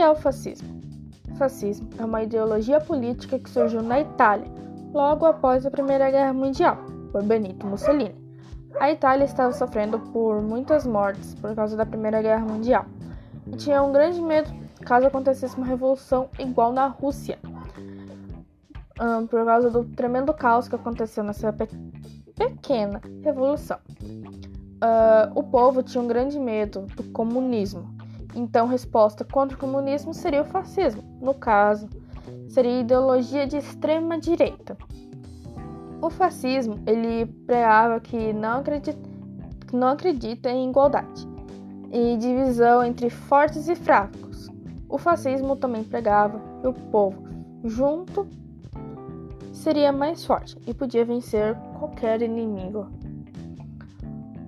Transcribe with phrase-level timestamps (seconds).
[0.00, 0.80] é o fascismo?
[1.30, 4.46] O fascismo é uma ideologia política que surgiu na Itália
[4.92, 6.76] logo após a Primeira Guerra Mundial,
[7.10, 8.14] por Benito Mussolini.
[8.80, 12.86] A Itália estava sofrendo por muitas mortes por causa da Primeira Guerra Mundial
[13.46, 14.50] e tinha um grande medo
[14.84, 17.38] caso acontecesse uma revolução igual na Rússia,
[19.30, 21.68] por causa do tremendo caos que aconteceu nessa pe
[22.36, 23.78] pequena revolução.
[24.82, 27.94] Uh, o povo tinha um grande medo do comunismo,
[28.34, 31.02] então resposta contra o comunismo seria o fascismo.
[31.20, 31.88] No caso,
[32.48, 34.76] seria ideologia de extrema direita.
[36.00, 38.98] O fascismo ele pregava que não acredita,
[39.72, 41.28] não acredita em igualdade
[41.92, 44.48] e divisão entre fortes e fracos.
[44.88, 47.22] O fascismo também pregava que o povo
[47.64, 48.26] junto
[49.52, 52.88] seria mais forte e podia vencer qualquer inimigo.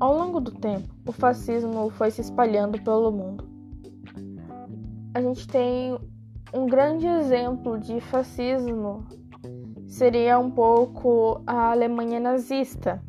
[0.01, 3.54] Ao longo do tempo, o fascismo foi se espalhando pelo mundo.
[5.15, 5.97] A gente tem
[6.53, 9.07] um grande exemplo de fascismo
[9.87, 13.01] seria um pouco a Alemanha nazista.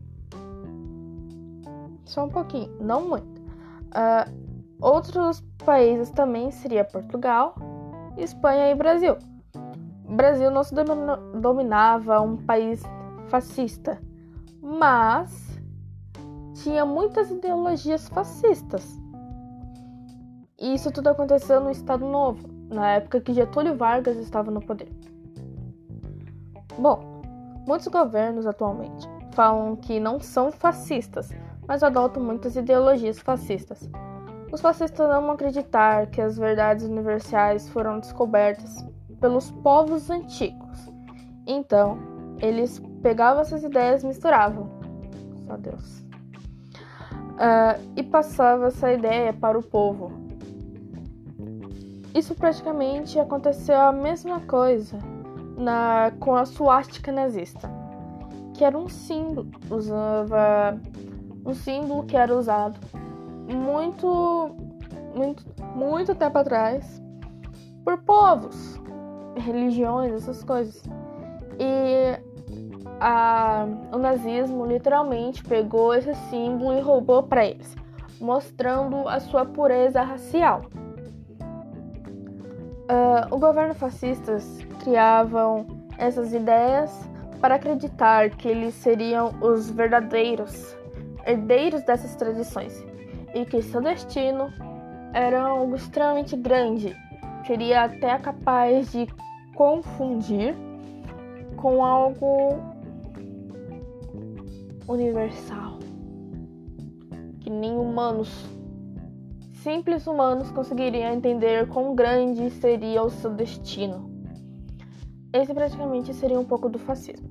[2.05, 3.41] Só um pouquinho, não muito.
[3.41, 4.31] Uh,
[4.79, 7.55] outros países também seria Portugal,
[8.17, 9.17] Espanha e Brasil.
[10.07, 10.75] Brasil não se
[11.41, 12.83] dominava um país
[13.29, 13.99] fascista,
[14.61, 15.59] mas
[16.53, 19.04] tinha muitas ideologias fascistas.
[20.59, 24.89] E isso tudo aconteceu no Estado Novo, na época que Getúlio Vargas estava no poder.
[26.77, 27.21] Bom,
[27.67, 31.29] muitos governos atualmente falam que não são fascistas,
[31.67, 33.89] mas adotam muitas ideologias fascistas.
[34.51, 38.85] Os fascistas não acreditar que as verdades universais foram descobertas
[39.19, 40.89] pelos povos antigos.
[41.45, 41.97] Então,
[42.39, 44.69] eles pegavam essas ideias e misturavam.
[45.45, 45.99] Só Deus.
[47.35, 50.24] Uh, e passavam essa ideia para o povo.
[52.15, 54.97] Isso praticamente aconteceu a mesma coisa
[55.57, 57.69] na, com a suástica nazista,
[58.53, 60.79] que era um símbolo, usava
[61.45, 62.79] um símbolo que era usado
[63.53, 64.49] muito,
[65.13, 65.43] muito,
[65.75, 67.03] muito tempo atrás
[67.83, 68.81] por povos,
[69.35, 70.81] religiões, essas coisas.
[71.59, 72.17] E
[73.01, 77.75] a, o nazismo literalmente pegou esse símbolo e roubou para eles,
[78.21, 80.61] mostrando a sua pureza racial.
[82.85, 85.65] Uh, o governo fascistas criavam
[85.97, 86.91] essas ideias
[87.41, 90.77] para acreditar que eles seriam os verdadeiros
[91.25, 92.85] herdeiros dessas tradições
[93.33, 94.53] e que seu destino
[95.13, 96.95] era algo extremamente grande,
[97.47, 99.07] seria até capaz de
[99.55, 100.55] confundir
[101.55, 102.59] com algo
[104.87, 105.79] universal
[107.39, 108.45] que nem humanos
[109.65, 114.07] simples humanos conseguiriam entender quão grande seria o seu destino.
[115.33, 117.27] Esse praticamente seria um pouco do fascismo.